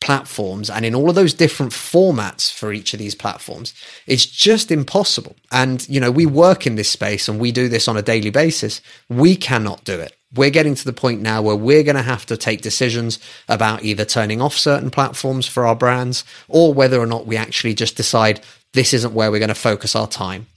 platforms 0.02 0.70
and 0.70 0.84
in 0.84 0.96
all 0.96 1.10
of 1.10 1.16
those 1.16 1.34
different 1.34 1.72
formats 1.72 2.52
for 2.52 2.74
each 2.74 2.94
of 2.94 3.00
these 3.00 3.16
platforms 3.16 3.74
it's 4.08 4.26
just 4.26 4.72
impossible. 4.72 5.36
And 5.52 5.88
you 5.88 6.00
know 6.00 6.12
we 6.12 6.26
work 6.26 6.68
in 6.68 6.76
this 6.76 6.90
space 6.90 7.28
and 7.28 7.40
we 7.40 7.52
do 7.52 7.70
this 7.70 7.88
on 7.88 7.98
a 7.98 8.02
daily 8.02 8.30
basis. 8.30 8.82
We 9.10 9.36
cannot 9.36 9.84
do 9.84 10.00
it. 10.00 10.16
We're 10.34 10.50
getting 10.50 10.76
to 10.76 10.86
the 10.86 10.94
point 10.94 11.22
now 11.22 11.42
where 11.42 11.56
we're 11.56 11.84
going 11.84 11.98
to 11.98 12.02
have 12.02 12.26
to 12.28 12.38
take 12.38 12.62
decisions 12.62 13.20
about 13.50 13.84
either 13.84 14.06
turning 14.06 14.42
off 14.42 14.58
certain 14.58 14.90
platforms 14.90 15.46
for 15.46 15.66
our 15.66 15.76
brands 15.76 16.24
or 16.48 16.74
whether 16.74 17.00
or 17.00 17.06
not 17.06 17.28
we 17.28 17.36
actually 17.36 17.74
just 17.74 17.98
decide 17.98 18.42
this 18.74 18.94
isn't 18.94 19.14
where 19.14 19.30
we're 19.30 19.40
going 19.40 19.50
to 19.50 19.56
focus 19.56 19.96
our 19.96 20.08
time 20.08 20.48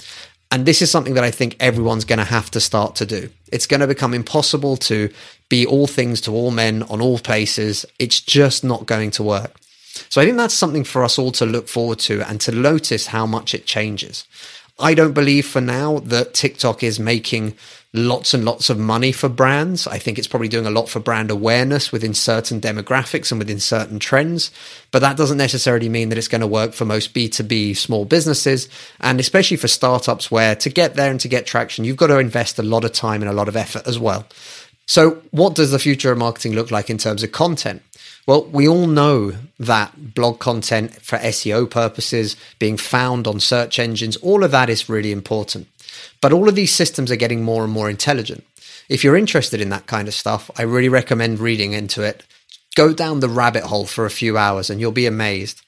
and 0.55 0.67
this 0.67 0.81
is 0.81 0.89
something 0.89 1.15
that 1.15 1.25
I 1.25 1.33
think 1.33 1.57
everyone's 1.59 2.05
going 2.05 2.21
to 2.21 2.25
have 2.25 2.49
to 2.53 2.61
start 2.61 2.95
to 2.97 3.05
do. 3.05 3.29
It's 3.51 3.67
going 3.67 3.81
to 3.81 3.89
become 3.89 4.15
impossible 4.15 4.77
to 4.77 5.13
be 5.49 5.67
all 5.67 5.89
things 5.89 6.21
to 6.23 6.31
all 6.31 6.53
men 6.53 6.85
on 6.85 7.01
all 7.01 7.19
places. 7.19 7.85
It's 7.99 8.21
just 8.21 8.63
not 8.63 8.87
going 8.87 9.11
to 9.13 9.25
work. 9.25 9.57
So 10.11 10.21
I 10.21 10.25
think 10.25 10.37
that's 10.37 10.55
something 10.55 10.85
for 10.85 11.03
us 11.03 11.19
all 11.19 11.33
to 11.33 11.45
look 11.45 11.67
forward 11.67 11.99
to 12.01 12.23
and 12.29 12.41
to 12.43 12.53
notice 12.53 13.09
how 13.09 13.27
much 13.27 13.53
it 13.53 13.67
changes. 13.67 14.29
I 14.79 14.95
don't 14.95 15.13
believe 15.13 15.45
for 15.45 15.61
now 15.61 15.99
that 15.99 16.35
TikTok 16.35 16.85
is 16.85 17.01
making 17.01 17.57
lots 17.95 18.35
and 18.35 18.45
lots 18.45 18.69
of 18.69 18.79
money 18.79 19.13
for 19.13 19.29
brands. 19.29 19.87
I 19.87 19.99
think 19.99 20.19
it's 20.19 20.27
probably 20.27 20.49
doing 20.49 20.67
a 20.67 20.71
lot 20.71 20.89
for 20.89 20.99
brand 20.99 21.31
awareness 21.31 21.93
within 21.93 22.13
certain 22.13 22.61
demographics 22.61 23.31
and 23.31 23.39
within 23.39 23.61
certain 23.61 24.01
trends. 24.01 24.51
But 24.91 24.99
that 24.99 25.17
doesn't 25.17 25.39
necessarily 25.39 25.89
mean 25.89 26.09
that 26.09 26.19
it's 26.19 26.29
going 26.29 26.41
to 26.41 26.47
work 26.47 26.73
for 26.73 26.85
most 26.85 27.15
B2B 27.15 27.77
small 27.77 28.05
businesses. 28.05 28.69
And 29.01 29.21
especially 29.21 29.57
for 29.57 29.69
startups, 29.69 30.29
where 30.29 30.57
to 30.57 30.69
get 30.69 30.97
there 30.97 31.11
and 31.11 31.21
to 31.21 31.29
get 31.29 31.47
traction, 31.47 31.85
you've 31.85 31.97
got 31.97 32.09
to 32.09 32.19
invest 32.19 32.59
a 32.59 32.65
lot 32.65 32.85
of 32.85 32.93
time 32.93 33.23
and 33.23 33.31
a 33.31 33.35
lot 33.35 33.49
of 33.49 33.57
effort 33.57 33.87
as 33.87 33.99
well. 33.99 34.27
So, 34.87 35.23
what 35.31 35.55
does 35.55 35.71
the 35.71 35.79
future 35.79 36.13
of 36.13 36.19
marketing 36.19 36.55
look 36.55 36.71
like 36.71 36.91
in 36.91 36.99
terms 36.99 37.23
of 37.23 37.33
content? 37.33 37.83
Well, 38.27 38.45
we 38.47 38.67
all 38.67 38.87
know 38.87 39.35
that 39.59 40.15
blog 40.15 40.41
content 40.41 40.95
for 41.03 41.19
SEO 41.19 41.71
purposes, 41.71 42.37
being 42.59 42.77
found 42.77 43.27
on 43.27 43.39
search 43.39 43.79
engines, 43.79 44.17
all 44.17 44.43
of 44.43 44.51
that 44.51 44.69
is 44.69 44.89
really 44.89 45.13
important. 45.13 45.69
But 46.21 46.33
all 46.33 46.49
of 46.49 46.55
these 46.55 46.75
systems 46.75 47.11
are 47.11 47.17
getting 47.17 47.43
more 47.43 47.65
and 47.65 47.73
more 47.73 47.91
intelligent. 47.91 48.45
If 48.89 49.03
you're 49.03 49.17
interested 49.17 49.61
in 49.61 49.71
that 49.71 49.87
kind 49.87 50.09
of 50.09 50.15
stuff, 50.15 50.51
I 50.57 50.63
really 50.63 50.89
recommend 50.89 51.39
reading 51.39 51.73
into 51.73 52.03
it. 52.03 52.23
Go 52.77 52.93
down 52.93 53.21
the 53.21 53.29
rabbit 53.29 53.65
hole 53.65 53.87
for 53.87 54.05
a 54.05 54.11
few 54.11 54.37
hours 54.37 54.69
and 54.69 54.81
you'll 54.81 54.93
be 54.93 55.07
amazed. 55.07 55.63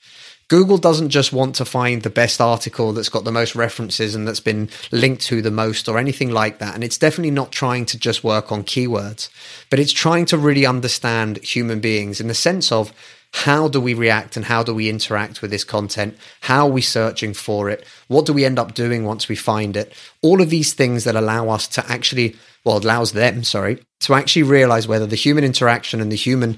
Google 0.49 0.79
doesn't 0.79 1.11
just 1.11 1.33
want 1.33 1.57
to 1.57 1.65
find 1.65 2.03
the 2.03 2.11
best 2.11 2.41
article 2.41 2.93
that's 2.93 3.09
got 3.09 3.25
the 3.25 3.33
most 3.33 3.57
references 3.57 4.15
and 4.15 4.29
that's 4.29 4.39
been 4.39 4.69
linked 4.93 5.23
to 5.23 5.43
the 5.43 5.51
most 5.51 5.89
or 5.89 5.99
anything 5.99 6.31
like 6.31 6.59
that. 6.59 6.75
And 6.75 6.85
it's 6.85 6.99
definitely 6.99 7.33
not 7.33 7.51
trying 7.51 7.85
to 7.87 7.99
just 7.99 8.23
work 8.23 8.53
on 8.53 8.63
keywords, 8.63 9.29
but 9.71 9.81
it's 9.81 9.93
trying 9.93 10.25
to 10.27 10.39
really 10.39 10.65
understand 10.65 11.39
human 11.39 11.81
beings 11.81 12.21
in 12.21 12.29
the 12.29 12.35
sense 12.35 12.71
of 12.71 12.93
how 13.37 13.69
do 13.69 13.83
we 13.83 13.93
react 13.93 14.37
and 14.37 14.47
how 14.47 14.63
do 14.63 14.75
we 14.75 14.89
interact 14.89 15.43
with 15.43 15.51
this 15.51 15.63
content? 15.63 16.17
How 16.41 16.69
are 16.69 16.73
we 16.73 16.81
searching 16.81 17.35
for 17.35 17.69
it? 17.69 17.85
What 18.09 18.25
do 18.25 18.33
we 18.33 18.47
end 18.47 18.59
up 18.59 18.73
doing 18.73 19.05
once 19.05 19.29
we 19.29 19.37
find 19.37 19.77
it? 19.77 19.93
All 20.23 20.41
of 20.41 20.49
these 20.49 20.73
things 20.73 21.05
that 21.05 21.17
allow 21.17 21.51
us 21.51 21.69
to 21.69 21.85
actually, 21.87 22.35
well, 22.65 22.79
allows 22.79 23.13
them, 23.13 23.45
sorry, 23.45 23.83
to 24.01 24.15
actually 24.15 24.45
realize 24.45 24.89
whether 24.89 25.07
the 25.07 25.17
human 25.17 25.45
interaction 25.45 26.01
and 26.01 26.11
the 26.11 26.17
human 26.17 26.57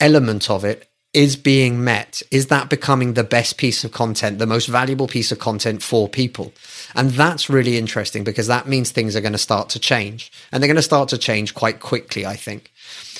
element 0.00 0.48
of 0.48 0.64
it 0.64 0.88
is 1.12 1.36
being 1.36 1.84
met? 1.84 2.22
Is 2.30 2.46
that 2.46 2.70
becoming 2.70 3.12
the 3.12 3.22
best 3.22 3.58
piece 3.58 3.84
of 3.84 3.92
content, 3.92 4.38
the 4.38 4.46
most 4.46 4.66
valuable 4.66 5.06
piece 5.06 5.30
of 5.30 5.38
content 5.38 5.82
for 5.82 6.08
people? 6.08 6.54
And 6.94 7.10
that's 7.10 7.50
really 7.50 7.76
interesting 7.76 8.24
because 8.24 8.46
that 8.46 8.66
means 8.66 8.90
things 8.90 9.14
are 9.14 9.20
going 9.20 9.32
to 9.32 9.38
start 9.38 9.68
to 9.70 9.78
change 9.78 10.32
and 10.50 10.62
they're 10.62 10.68
going 10.68 10.76
to 10.76 10.82
start 10.82 11.10
to 11.10 11.18
change 11.18 11.54
quite 11.54 11.80
quickly, 11.80 12.24
I 12.24 12.34
think. 12.34 12.72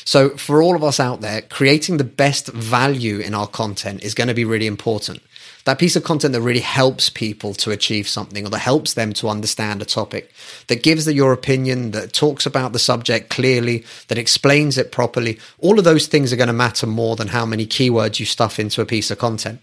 So, 0.04 0.30
for 0.36 0.62
all 0.62 0.76
of 0.76 0.84
us 0.84 1.00
out 1.00 1.22
there, 1.22 1.40
creating 1.42 1.96
the 1.96 2.04
best 2.04 2.48
value 2.48 3.18
in 3.18 3.34
our 3.34 3.46
content 3.46 4.02
is 4.02 4.14
going 4.14 4.28
to 4.28 4.34
be 4.34 4.44
really 4.44 4.66
important. 4.66 5.22
That 5.64 5.78
piece 5.78 5.96
of 5.96 6.04
content 6.04 6.34
that 6.34 6.42
really 6.42 6.60
helps 6.60 7.08
people 7.08 7.54
to 7.54 7.70
achieve 7.70 8.06
something 8.06 8.46
or 8.46 8.50
that 8.50 8.58
helps 8.58 8.92
them 8.92 9.14
to 9.14 9.30
understand 9.30 9.80
a 9.80 9.86
topic, 9.86 10.30
that 10.66 10.82
gives 10.82 11.10
your 11.10 11.32
opinion, 11.32 11.92
that 11.92 12.12
talks 12.12 12.44
about 12.44 12.74
the 12.74 12.78
subject 12.78 13.30
clearly, 13.30 13.84
that 14.08 14.18
explains 14.18 14.76
it 14.76 14.92
properly, 14.92 15.38
all 15.58 15.78
of 15.78 15.84
those 15.84 16.06
things 16.06 16.32
are 16.32 16.36
going 16.36 16.48
to 16.48 16.52
matter 16.52 16.86
more 16.86 17.16
than 17.16 17.28
how 17.28 17.46
many 17.46 17.66
keywords 17.66 18.20
you 18.20 18.26
stuff 18.26 18.58
into 18.58 18.82
a 18.82 18.86
piece 18.86 19.10
of 19.10 19.18
content. 19.18 19.60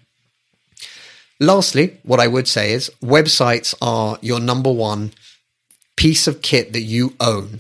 Lastly, 1.39 1.99
what 2.01 2.19
I 2.19 2.27
would 2.27 2.47
say 2.47 2.73
is 2.73 2.91
websites 3.01 3.75
are 3.79 4.17
your 4.21 4.39
number 4.39 4.71
one 4.71 5.11
piece 5.95 6.27
of 6.27 6.41
kit 6.41 6.73
that 6.73 6.81
you 6.81 7.13
own 7.19 7.59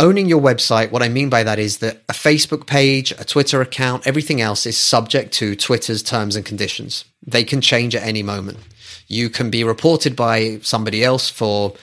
owning 0.00 0.28
your 0.28 0.40
website, 0.40 0.90
what 0.90 1.02
I 1.02 1.08
mean 1.08 1.28
by 1.28 1.44
that 1.44 1.58
is 1.58 1.78
that 1.78 2.02
a 2.08 2.12
Facebook 2.12 2.66
page, 2.66 3.12
a 3.12 3.24
Twitter 3.24 3.60
account, 3.60 4.06
everything 4.06 4.40
else 4.40 4.64
is 4.64 4.76
subject 4.76 5.32
to 5.34 5.54
Twitter's 5.54 6.02
terms 6.02 6.34
and 6.36 6.44
conditions. 6.44 7.04
They 7.24 7.44
can 7.44 7.60
change 7.60 7.94
at 7.94 8.02
any 8.02 8.22
moment. 8.22 8.58
You 9.06 9.28
can 9.28 9.50
be 9.50 9.62
reported 9.62 10.16
by 10.16 10.58
somebody 10.62 11.04
else 11.04 11.28
for 11.28 11.74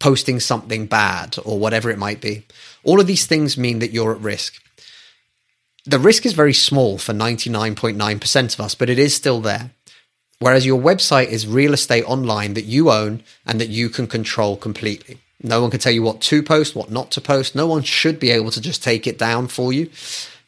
posting 0.00 0.40
something 0.40 0.86
bad 0.86 1.38
or 1.44 1.58
whatever 1.58 1.90
it 1.90 1.98
might 1.98 2.20
be. 2.20 2.44
All 2.82 3.00
of 3.00 3.06
these 3.06 3.26
things 3.26 3.56
mean 3.56 3.78
that 3.78 3.92
you're 3.92 4.14
at 4.14 4.20
risk. 4.20 4.54
The 5.86 5.98
risk 5.98 6.26
is 6.26 6.32
very 6.32 6.54
small 6.54 6.98
for 6.98 7.12
99.9% 7.12 8.54
of 8.54 8.60
us, 8.60 8.74
but 8.74 8.90
it 8.90 8.98
is 8.98 9.14
still 9.14 9.40
there. 9.40 9.70
Whereas 10.40 10.66
your 10.66 10.80
website 10.80 11.28
is 11.28 11.46
real 11.46 11.74
estate 11.74 12.04
online 12.04 12.54
that 12.54 12.64
you 12.64 12.90
own 12.90 13.22
and 13.46 13.60
that 13.60 13.68
you 13.68 13.90
can 13.90 14.06
control 14.06 14.56
completely. 14.56 15.18
No 15.42 15.62
one 15.62 15.70
can 15.70 15.80
tell 15.80 15.92
you 15.92 16.02
what 16.02 16.20
to 16.22 16.42
post, 16.42 16.74
what 16.74 16.90
not 16.90 17.10
to 17.12 17.20
post. 17.20 17.54
No 17.54 17.66
one 17.66 17.82
should 17.82 18.20
be 18.20 18.30
able 18.30 18.50
to 18.50 18.60
just 18.60 18.82
take 18.82 19.06
it 19.06 19.18
down 19.18 19.48
for 19.48 19.72
you. 19.72 19.90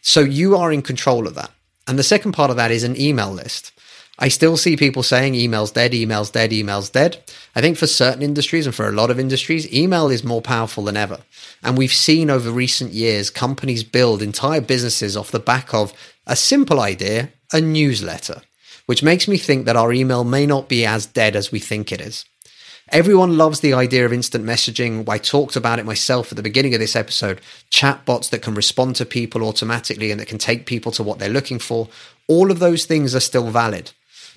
So 0.03 0.21
you 0.21 0.57
are 0.57 0.73
in 0.73 0.83
control 0.83 1.27
of 1.27 1.35
that. 1.35 1.51
And 1.87 1.99
the 1.99 2.03
second 2.03 2.33
part 2.33 2.51
of 2.51 2.57
that 2.57 2.71
is 2.71 2.85
an 2.85 3.01
email 3.01 3.31
list. 3.31 3.73
I 4.19 4.29
still 4.29 4.57
see 4.57 4.77
people 4.77 5.03
saying 5.03 5.35
email's 5.35 5.73
dead, 5.73 5.95
email's 5.95 6.31
dead, 6.31 6.53
email's 6.53 6.91
dead. 6.91 7.19
I 7.57 7.61
think 7.61 7.77
for 7.77 7.87
certain 7.87 8.23
industries 8.23 8.67
and 8.67 8.75
for 8.75 8.87
a 8.87 8.93
lot 8.93 9.11
of 9.11 9.19
industries, 9.19 9.73
email 9.73 10.11
is 10.11 10.23
more 10.23 10.43
powerful 10.43 10.85
than 10.85 10.97
ever. 10.97 11.21
And 11.63 11.79
we've 11.79 11.93
seen 11.93 12.31
over 12.31 12.51
recent 12.51 12.93
years 12.93 13.31
companies 13.31 13.83
build 13.83 14.23
entire 14.23 14.61
businesses 14.61 15.17
off 15.17 15.31
the 15.31 15.41
back 15.41 15.73
of 15.73 15.93
a 16.27 16.37
simple 16.37 16.79
idea, 16.79 17.31
a 17.53 17.61
newsletter, 17.61 18.43
which 18.87 19.03
makes 19.03 19.27
me 19.27 19.39
think 19.39 19.65
that 19.65 19.77
our 19.77 19.93
email 19.93 20.25
may 20.25 20.47
not 20.47 20.69
be 20.69 20.85
as 20.85 21.07
dead 21.07 21.35
as 21.35 21.51
we 21.51 21.59
think 21.59 21.91
it 21.91 22.01
is. 22.01 22.25
Everyone 22.93 23.39
loves 23.39 23.61
the 23.61 23.73
idea 23.73 24.05
of 24.05 24.13
instant 24.13 24.45
messaging. 24.45 25.09
I 25.09 25.17
talked 25.17 25.57
about 25.57 25.79
it 25.79 25.87
myself 25.87 26.31
at 26.31 26.37
the 26.37 26.43
beginning 26.43 26.75
of 26.75 26.81
this 26.81 26.95
episode. 26.95 27.41
Chatbots 27.71 28.29
that 28.29 28.43
can 28.43 28.55
respond 28.55 28.97
to 28.97 29.07
people 29.07 29.45
automatically 29.45 30.11
and 30.11 30.21
that 30.21 30.29
can 30.29 30.37
take 30.37 30.67
people 30.67 30.93
to 30.93 31.03
what 31.03 31.19
they're 31.19 31.31
looking 31.31 31.59
for. 31.59 31.89
All 32.29 32.51
of 32.51 32.59
those 32.59 32.85
things 32.85 33.15
are 33.15 33.21
still 33.21 33.49
valid. 33.49 33.93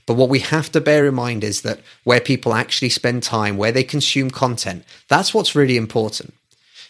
But 0.05 0.13
what 0.13 0.29
we 0.29 0.39
have 0.39 0.71
to 0.71 0.79
bear 0.79 1.05
in 1.05 1.15
mind 1.15 1.43
is 1.43 1.63
that 1.63 1.81
where 2.05 2.21
people 2.21 2.53
actually 2.53 2.91
spend 2.91 3.23
time, 3.23 3.57
where 3.57 3.73
they 3.73 3.83
consume 3.83 4.31
content, 4.31 4.85
that's 5.09 5.33
what's 5.33 5.53
really 5.53 5.75
important. 5.75 6.33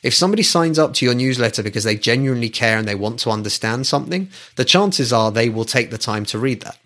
If 0.04 0.14
somebody 0.14 0.44
signs 0.44 0.78
up 0.78 0.94
to 0.96 1.06
your 1.06 1.16
newsletter 1.16 1.64
because 1.64 1.84
they 1.84 1.96
genuinely 1.96 2.50
care 2.50 2.78
and 2.78 2.88
they 2.88 2.94
want 2.94 3.20
to 3.22 3.32
understand 3.32 3.88
something, 3.88 4.30
the 4.56 4.66
chances 4.66 5.12
are 5.12 5.32
they 5.32 5.50
will 5.50 5.66
take 5.66 5.90
the 5.90 5.98
time 5.98 6.26
to 6.26 6.38
read 6.38 6.62
that. 6.62 6.78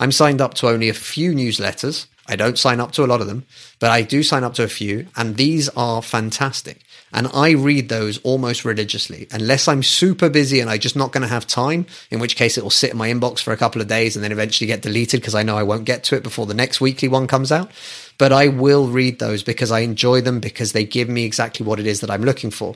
I'm 0.00 0.10
signed 0.10 0.40
up 0.40 0.54
to 0.54 0.68
only 0.68 0.88
a 0.88 0.94
few 0.94 1.30
newsletters 1.32 2.06
I 2.26 2.36
don't 2.36 2.58
sign 2.58 2.80
up 2.80 2.92
to 2.92 3.04
a 3.04 3.06
lot 3.06 3.20
of 3.20 3.26
them, 3.26 3.44
but 3.80 3.90
I 3.90 4.02
do 4.02 4.22
sign 4.22 4.44
up 4.44 4.54
to 4.54 4.62
a 4.62 4.68
few, 4.68 5.06
and 5.16 5.36
these 5.36 5.68
are 5.70 6.00
fantastic. 6.00 6.80
And 7.12 7.28
I 7.32 7.50
read 7.52 7.88
those 7.88 8.18
almost 8.18 8.64
religiously, 8.64 9.28
unless 9.30 9.68
I'm 9.68 9.82
super 9.82 10.28
busy 10.28 10.58
and 10.58 10.68
I'm 10.68 10.80
just 10.80 10.96
not 10.96 11.12
going 11.12 11.22
to 11.22 11.28
have 11.28 11.46
time, 11.46 11.86
in 12.10 12.18
which 12.18 12.34
case 12.34 12.58
it 12.58 12.64
will 12.64 12.70
sit 12.70 12.90
in 12.90 12.96
my 12.96 13.08
inbox 13.08 13.40
for 13.40 13.52
a 13.52 13.56
couple 13.56 13.80
of 13.80 13.86
days 13.86 14.16
and 14.16 14.24
then 14.24 14.32
eventually 14.32 14.66
get 14.66 14.82
deleted 14.82 15.20
because 15.20 15.34
I 15.34 15.44
know 15.44 15.56
I 15.56 15.62
won't 15.62 15.84
get 15.84 16.02
to 16.04 16.16
it 16.16 16.24
before 16.24 16.46
the 16.46 16.54
next 16.54 16.80
weekly 16.80 17.06
one 17.06 17.28
comes 17.28 17.52
out. 17.52 17.70
But 18.18 18.32
I 18.32 18.48
will 18.48 18.88
read 18.88 19.18
those 19.18 19.42
because 19.42 19.70
I 19.70 19.80
enjoy 19.80 20.22
them 20.22 20.40
because 20.40 20.72
they 20.72 20.84
give 20.84 21.08
me 21.08 21.24
exactly 21.24 21.64
what 21.64 21.78
it 21.78 21.86
is 21.86 22.00
that 22.00 22.10
I'm 22.10 22.24
looking 22.24 22.50
for. 22.50 22.74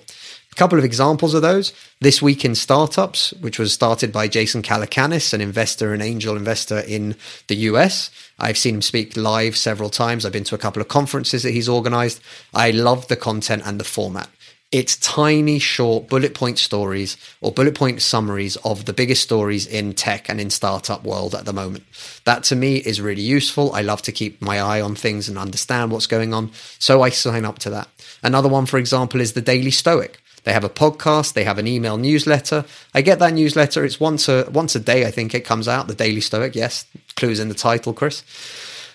Couple 0.58 0.76
of 0.76 0.84
examples 0.84 1.34
of 1.34 1.42
those. 1.42 1.72
This 2.00 2.20
Week 2.20 2.44
in 2.44 2.56
Startups, 2.56 3.32
which 3.34 3.60
was 3.60 3.72
started 3.72 4.10
by 4.10 4.26
Jason 4.26 4.60
Calacanis, 4.60 5.32
an 5.32 5.40
investor 5.40 5.92
and 5.92 6.02
angel 6.02 6.36
investor 6.36 6.80
in 6.80 7.14
the 7.46 7.54
US. 7.70 8.10
I've 8.40 8.58
seen 8.58 8.74
him 8.74 8.82
speak 8.82 9.16
live 9.16 9.56
several 9.56 9.88
times. 9.88 10.26
I've 10.26 10.32
been 10.32 10.42
to 10.42 10.56
a 10.56 10.58
couple 10.58 10.82
of 10.82 10.88
conferences 10.88 11.44
that 11.44 11.52
he's 11.52 11.68
organized. 11.68 12.20
I 12.52 12.72
love 12.72 13.06
the 13.06 13.14
content 13.14 13.62
and 13.64 13.78
the 13.78 13.84
format. 13.84 14.30
It's 14.72 14.96
tiny, 14.96 15.60
short 15.60 16.08
bullet 16.08 16.34
point 16.34 16.58
stories 16.58 17.16
or 17.40 17.52
bullet 17.52 17.76
point 17.76 18.02
summaries 18.02 18.56
of 18.64 18.84
the 18.84 18.92
biggest 18.92 19.22
stories 19.22 19.64
in 19.64 19.94
tech 19.94 20.28
and 20.28 20.40
in 20.40 20.50
startup 20.50 21.04
world 21.04 21.36
at 21.36 21.44
the 21.44 21.52
moment. 21.52 21.84
That 22.24 22.42
to 22.44 22.56
me 22.56 22.78
is 22.78 23.00
really 23.00 23.22
useful. 23.22 23.72
I 23.74 23.82
love 23.82 24.02
to 24.02 24.12
keep 24.12 24.42
my 24.42 24.60
eye 24.60 24.80
on 24.80 24.96
things 24.96 25.28
and 25.28 25.38
understand 25.38 25.92
what's 25.92 26.08
going 26.08 26.34
on. 26.34 26.50
So 26.80 27.02
I 27.02 27.10
sign 27.10 27.44
up 27.44 27.60
to 27.60 27.70
that. 27.70 27.86
Another 28.24 28.48
one, 28.48 28.66
for 28.66 28.78
example, 28.78 29.20
is 29.20 29.34
the 29.34 29.40
Daily 29.40 29.70
Stoic. 29.70 30.18
They 30.48 30.54
have 30.54 30.64
a 30.64 30.70
podcast. 30.70 31.34
They 31.34 31.44
have 31.44 31.58
an 31.58 31.66
email 31.66 31.98
newsletter. 31.98 32.64
I 32.94 33.02
get 33.02 33.18
that 33.18 33.34
newsletter. 33.34 33.84
It's 33.84 34.00
once 34.00 34.30
a 34.30 34.48
once 34.50 34.74
a 34.74 34.80
day. 34.80 35.04
I 35.04 35.10
think 35.10 35.34
it 35.34 35.44
comes 35.44 35.68
out. 35.68 35.88
The 35.88 35.94
Daily 35.94 36.22
Stoic. 36.22 36.54
Yes, 36.54 36.86
clues 37.16 37.38
in 37.38 37.50
the 37.50 37.54
title, 37.54 37.92
Chris. 37.92 38.22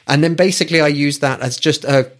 And 0.07 0.23
then 0.23 0.33
basically, 0.33 0.81
I 0.81 0.87
use 0.87 1.19
that 1.19 1.41
as 1.41 1.57
just 1.57 1.85
a 1.85 2.11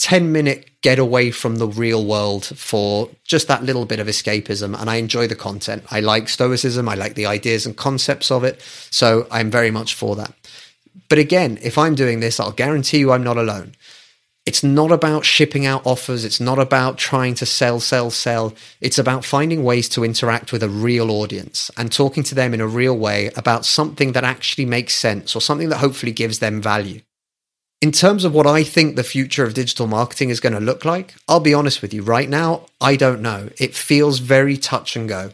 10 0.00 0.30
minute 0.30 0.68
getaway 0.82 1.30
from 1.30 1.56
the 1.56 1.66
real 1.66 2.04
world 2.04 2.44
for 2.44 3.08
just 3.24 3.48
that 3.48 3.64
little 3.64 3.86
bit 3.86 3.98
of 3.98 4.08
escapism. 4.08 4.78
And 4.78 4.90
I 4.90 4.96
enjoy 4.96 5.26
the 5.26 5.36
content. 5.36 5.84
I 5.90 6.00
like 6.00 6.28
Stoicism. 6.28 6.86
I 6.86 6.94
like 6.94 7.14
the 7.14 7.24
ideas 7.24 7.64
and 7.64 7.74
concepts 7.74 8.30
of 8.30 8.44
it. 8.44 8.60
So 8.90 9.26
I'm 9.30 9.50
very 9.50 9.70
much 9.70 9.94
for 9.94 10.16
that. 10.16 10.34
But 11.08 11.16
again, 11.16 11.58
if 11.62 11.78
I'm 11.78 11.94
doing 11.94 12.20
this, 12.20 12.38
I'll 12.38 12.52
guarantee 12.52 12.98
you 12.98 13.12
I'm 13.12 13.24
not 13.24 13.38
alone. 13.38 13.72
It's 14.44 14.64
not 14.64 14.90
about 14.90 15.24
shipping 15.24 15.66
out 15.66 15.86
offers. 15.86 16.24
It's 16.24 16.40
not 16.40 16.58
about 16.58 16.98
trying 16.98 17.34
to 17.34 17.46
sell, 17.46 17.78
sell, 17.78 18.10
sell. 18.10 18.54
It's 18.80 18.98
about 18.98 19.24
finding 19.24 19.62
ways 19.62 19.88
to 19.90 20.04
interact 20.04 20.52
with 20.52 20.64
a 20.64 20.68
real 20.68 21.12
audience 21.12 21.70
and 21.76 21.92
talking 21.92 22.24
to 22.24 22.34
them 22.34 22.52
in 22.52 22.60
a 22.60 22.66
real 22.66 22.98
way 22.98 23.30
about 23.36 23.64
something 23.64 24.12
that 24.12 24.24
actually 24.24 24.64
makes 24.64 24.94
sense 24.94 25.36
or 25.36 25.40
something 25.40 25.68
that 25.68 25.78
hopefully 25.78 26.10
gives 26.10 26.40
them 26.40 26.60
value. 26.60 27.02
In 27.80 27.92
terms 27.92 28.24
of 28.24 28.34
what 28.34 28.46
I 28.46 28.64
think 28.64 28.96
the 28.96 29.04
future 29.04 29.44
of 29.44 29.54
digital 29.54 29.86
marketing 29.86 30.30
is 30.30 30.40
going 30.40 30.54
to 30.54 30.60
look 30.60 30.84
like, 30.84 31.14
I'll 31.28 31.40
be 31.40 31.54
honest 31.54 31.80
with 31.80 31.94
you. 31.94 32.02
Right 32.02 32.28
now, 32.28 32.66
I 32.80 32.96
don't 32.96 33.22
know. 33.22 33.50
It 33.58 33.76
feels 33.76 34.18
very 34.18 34.56
touch 34.56 34.96
and 34.96 35.08
go. 35.08 35.32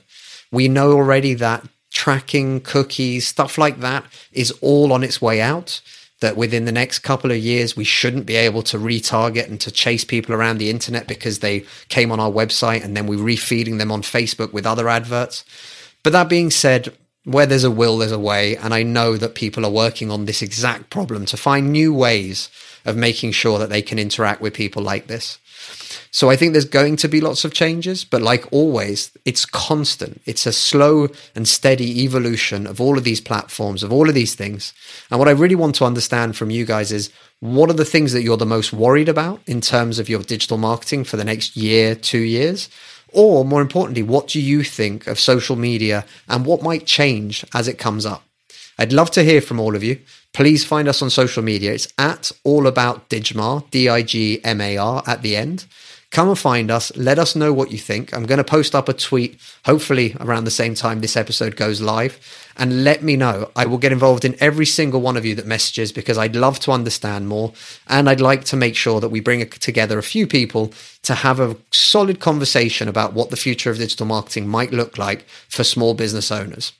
We 0.52 0.68
know 0.68 0.92
already 0.92 1.34
that 1.34 1.66
tracking, 1.90 2.60
cookies, 2.60 3.26
stuff 3.26 3.58
like 3.58 3.80
that 3.80 4.04
is 4.32 4.50
all 4.60 4.92
on 4.92 5.02
its 5.02 5.20
way 5.20 5.40
out. 5.40 5.80
That 6.20 6.36
within 6.36 6.64
the 6.64 6.72
next 6.72 7.00
couple 7.00 7.30
of 7.30 7.38
years, 7.38 7.76
we 7.76 7.84
shouldn't 7.84 8.26
be 8.26 8.34
able 8.34 8.62
to 8.64 8.76
retarget 8.76 9.46
and 9.46 9.60
to 9.60 9.70
chase 9.70 10.04
people 10.04 10.34
around 10.34 10.58
the 10.58 10.68
internet 10.68 11.06
because 11.06 11.38
they 11.38 11.64
came 11.88 12.10
on 12.10 12.18
our 12.18 12.30
website 12.30 12.84
and 12.84 12.96
then 12.96 13.06
we're 13.06 13.18
refeeding 13.18 13.78
them 13.78 13.92
on 13.92 14.02
Facebook 14.02 14.52
with 14.52 14.66
other 14.66 14.88
adverts. 14.88 15.44
But 16.02 16.12
that 16.12 16.28
being 16.28 16.50
said, 16.50 16.92
where 17.24 17.46
there's 17.46 17.64
a 17.64 17.70
will, 17.70 17.98
there's 17.98 18.10
a 18.10 18.18
way. 18.18 18.56
And 18.56 18.72
I 18.72 18.82
know 18.82 19.16
that 19.16 19.34
people 19.34 19.64
are 19.64 19.70
working 19.70 20.10
on 20.10 20.24
this 20.24 20.42
exact 20.42 20.90
problem 20.90 21.26
to 21.26 21.36
find 21.36 21.70
new 21.70 21.92
ways 21.92 22.48
of 22.84 22.96
making 22.96 23.32
sure 23.32 23.58
that 23.58 23.68
they 23.68 23.82
can 23.82 23.98
interact 23.98 24.40
with 24.40 24.54
people 24.54 24.82
like 24.82 25.06
this. 25.08 25.38
So 26.10 26.30
I 26.30 26.36
think 26.36 26.52
there's 26.52 26.64
going 26.64 26.96
to 26.96 27.08
be 27.08 27.20
lots 27.20 27.44
of 27.44 27.52
changes, 27.52 28.04
but 28.04 28.22
like 28.22 28.50
always, 28.52 29.12
it's 29.24 29.44
constant. 29.44 30.20
It's 30.24 30.46
a 30.46 30.52
slow 30.52 31.08
and 31.34 31.46
steady 31.46 32.02
evolution 32.02 32.66
of 32.66 32.80
all 32.80 32.98
of 32.98 33.04
these 33.04 33.20
platforms, 33.20 33.82
of 33.82 33.92
all 33.92 34.08
of 34.08 34.14
these 34.14 34.34
things. 34.34 34.72
And 35.10 35.18
what 35.18 35.28
I 35.28 35.32
really 35.32 35.54
want 35.54 35.74
to 35.76 35.84
understand 35.84 36.36
from 36.36 36.50
you 36.50 36.64
guys 36.64 36.92
is 36.92 37.10
what 37.40 37.70
are 37.70 37.74
the 37.74 37.84
things 37.84 38.12
that 38.12 38.22
you're 38.22 38.36
the 38.36 38.46
most 38.46 38.72
worried 38.72 39.08
about 39.08 39.40
in 39.46 39.60
terms 39.60 39.98
of 39.98 40.08
your 40.08 40.22
digital 40.22 40.58
marketing 40.58 41.04
for 41.04 41.16
the 41.16 41.24
next 41.24 41.56
year, 41.56 41.94
two 41.94 42.18
years? 42.18 42.68
Or 43.12 43.44
more 43.44 43.62
importantly, 43.62 44.02
what 44.02 44.28
do 44.28 44.40
you 44.40 44.62
think 44.62 45.06
of 45.06 45.18
social 45.18 45.56
media 45.56 46.04
and 46.28 46.44
what 46.44 46.62
might 46.62 46.84
change 46.86 47.44
as 47.54 47.68
it 47.68 47.78
comes 47.78 48.04
up? 48.04 48.22
I'd 48.78 48.92
love 48.92 49.10
to 49.12 49.24
hear 49.24 49.40
from 49.40 49.58
all 49.58 49.74
of 49.74 49.82
you. 49.82 50.00
Please 50.32 50.64
find 50.64 50.86
us 50.88 51.02
on 51.02 51.10
social 51.10 51.42
media. 51.42 51.72
It's 51.72 51.92
at 51.98 52.30
all 52.44 52.66
about 52.66 53.08
Digmar, 53.08 53.68
D 53.70 53.88
I 53.88 54.02
G 54.02 54.40
M 54.44 54.60
A 54.60 54.76
R 54.76 55.02
at 55.06 55.22
the 55.22 55.36
end. 55.36 55.66
Come 56.10 56.28
and 56.28 56.38
find 56.38 56.70
us. 56.70 56.96
Let 56.96 57.18
us 57.18 57.36
know 57.36 57.52
what 57.52 57.70
you 57.70 57.76
think. 57.76 58.14
I'm 58.14 58.24
going 58.24 58.38
to 58.38 58.44
post 58.44 58.74
up 58.74 58.88
a 58.88 58.94
tweet, 58.94 59.38
hopefully 59.66 60.16
around 60.20 60.44
the 60.44 60.50
same 60.50 60.74
time 60.74 61.00
this 61.00 61.18
episode 61.18 61.54
goes 61.54 61.82
live, 61.82 62.18
and 62.56 62.82
let 62.82 63.02
me 63.02 63.14
know. 63.14 63.50
I 63.54 63.66
will 63.66 63.76
get 63.76 63.92
involved 63.92 64.24
in 64.24 64.34
every 64.40 64.64
single 64.64 65.02
one 65.02 65.18
of 65.18 65.26
you 65.26 65.34
that 65.34 65.44
messages 65.44 65.92
because 65.92 66.16
I'd 66.16 66.34
love 66.34 66.60
to 66.60 66.72
understand 66.72 67.28
more. 67.28 67.52
And 67.88 68.08
I'd 68.08 68.22
like 68.22 68.44
to 68.44 68.56
make 68.56 68.74
sure 68.74 69.00
that 69.00 69.10
we 69.10 69.20
bring 69.20 69.46
together 69.50 69.98
a 69.98 70.02
few 70.02 70.26
people 70.26 70.72
to 71.02 71.14
have 71.14 71.40
a 71.40 71.56
solid 71.72 72.20
conversation 72.20 72.88
about 72.88 73.12
what 73.12 73.28
the 73.28 73.36
future 73.36 73.70
of 73.70 73.76
digital 73.76 74.06
marketing 74.06 74.48
might 74.48 74.72
look 74.72 74.96
like 74.96 75.26
for 75.48 75.62
small 75.62 75.92
business 75.92 76.30
owners. 76.30 76.72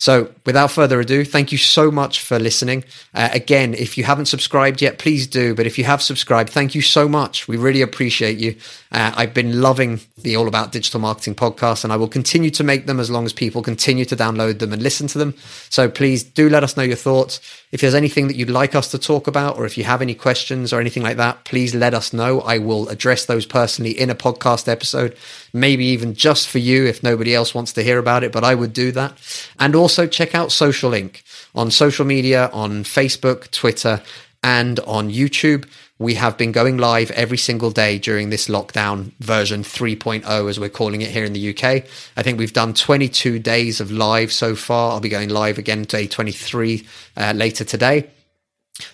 So, 0.00 0.32
without 0.46 0.70
further 0.70 1.00
ado, 1.00 1.24
thank 1.24 1.50
you 1.50 1.58
so 1.58 1.90
much 1.90 2.20
for 2.20 2.38
listening. 2.38 2.84
Uh, 3.14 3.30
again, 3.32 3.74
if 3.74 3.98
you 3.98 4.04
haven't 4.04 4.26
subscribed 4.26 4.80
yet, 4.80 4.98
please 4.98 5.26
do. 5.26 5.56
But 5.56 5.66
if 5.66 5.76
you 5.76 5.82
have 5.84 6.00
subscribed, 6.00 6.50
thank 6.50 6.76
you 6.76 6.82
so 6.82 7.08
much. 7.08 7.48
We 7.48 7.56
really 7.56 7.82
appreciate 7.82 8.38
you. 8.38 8.54
Uh, 8.92 9.12
I've 9.16 9.34
been 9.34 9.60
loving 9.60 9.98
the 10.16 10.36
All 10.36 10.46
About 10.46 10.70
Digital 10.70 11.00
Marketing 11.00 11.34
podcast, 11.34 11.82
and 11.82 11.92
I 11.92 11.96
will 11.96 12.06
continue 12.06 12.50
to 12.50 12.62
make 12.62 12.86
them 12.86 13.00
as 13.00 13.10
long 13.10 13.26
as 13.26 13.32
people 13.32 13.60
continue 13.60 14.04
to 14.04 14.14
download 14.14 14.60
them 14.60 14.72
and 14.72 14.80
listen 14.80 15.08
to 15.08 15.18
them. 15.18 15.34
So, 15.68 15.88
please 15.88 16.22
do 16.22 16.48
let 16.48 16.62
us 16.62 16.76
know 16.76 16.84
your 16.84 16.96
thoughts. 16.96 17.40
If 17.70 17.82
there's 17.82 17.94
anything 17.94 18.28
that 18.28 18.36
you'd 18.36 18.48
like 18.48 18.74
us 18.74 18.90
to 18.92 18.98
talk 18.98 19.26
about, 19.26 19.58
or 19.58 19.66
if 19.66 19.76
you 19.76 19.84
have 19.84 20.00
any 20.00 20.14
questions 20.14 20.72
or 20.72 20.80
anything 20.80 21.02
like 21.02 21.18
that, 21.18 21.44
please 21.44 21.74
let 21.74 21.92
us 21.92 22.12
know. 22.14 22.40
I 22.40 22.56
will 22.58 22.88
address 22.88 23.26
those 23.26 23.44
personally 23.44 23.90
in 23.90 24.08
a 24.08 24.14
podcast 24.14 24.68
episode, 24.68 25.16
maybe 25.52 25.84
even 25.84 26.14
just 26.14 26.48
for 26.48 26.58
you 26.58 26.86
if 26.86 27.02
nobody 27.02 27.34
else 27.34 27.54
wants 27.54 27.74
to 27.74 27.82
hear 27.82 27.98
about 27.98 28.24
it, 28.24 28.32
but 28.32 28.42
I 28.42 28.54
would 28.54 28.72
do 28.72 28.90
that. 28.92 29.18
And 29.58 29.74
also, 29.74 30.06
check 30.06 30.34
out 30.34 30.50
Social 30.50 30.94
Ink 30.94 31.22
on 31.54 31.70
social 31.70 32.06
media, 32.06 32.48
on 32.52 32.84
Facebook, 32.84 33.50
Twitter, 33.50 34.02
and 34.42 34.80
on 34.80 35.10
YouTube. 35.10 35.68
We 36.00 36.14
have 36.14 36.38
been 36.38 36.52
going 36.52 36.78
live 36.78 37.10
every 37.10 37.38
single 37.38 37.70
day 37.70 37.98
during 37.98 38.30
this 38.30 38.46
lockdown 38.46 39.12
version 39.18 39.62
3.0, 39.64 40.48
as 40.48 40.60
we're 40.60 40.68
calling 40.68 41.02
it 41.02 41.10
here 41.10 41.24
in 41.24 41.32
the 41.32 41.50
UK. 41.50 41.84
I 42.16 42.22
think 42.22 42.38
we've 42.38 42.52
done 42.52 42.72
22 42.72 43.40
days 43.40 43.80
of 43.80 43.90
live 43.90 44.32
so 44.32 44.54
far. 44.54 44.92
I'll 44.92 45.00
be 45.00 45.08
going 45.08 45.28
live 45.28 45.58
again 45.58 45.82
day 45.82 46.06
23 46.06 46.86
uh, 47.16 47.32
later 47.34 47.64
today. 47.64 48.08